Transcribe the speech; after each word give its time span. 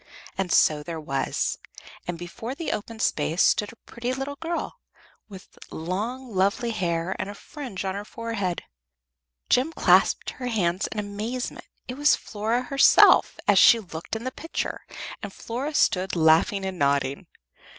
And 0.35 0.51
so 0.51 0.81
there 0.81 0.99
was, 0.99 1.59
and 2.07 2.17
before 2.17 2.55
the 2.55 2.71
open 2.71 2.97
space 2.99 3.43
stood 3.43 3.71
a 3.71 3.75
pretty 3.85 4.13
little 4.15 4.35
girl, 4.37 4.79
with 5.29 5.59
long 5.69 6.33
lovely 6.33 6.71
hair 6.71 7.15
and 7.19 7.29
a 7.29 7.35
fringe 7.35 7.85
on 7.85 7.93
her 7.93 8.03
forehead. 8.03 8.63
Jem 9.51 9.71
clasped 9.71 10.31
her 10.31 10.47
hands 10.47 10.87
in 10.87 10.97
amazement. 10.97 11.67
It 11.87 11.97
was 11.97 12.15
Flora 12.15 12.63
herself, 12.63 13.37
as 13.47 13.59
she 13.59 13.79
looked 13.79 14.15
in 14.15 14.23
the 14.23 14.31
picture, 14.31 14.87
and 15.21 15.31
Flora 15.31 15.75
stood 15.75 16.15
laughing 16.15 16.65
and 16.65 16.79
nodding. 16.79 17.27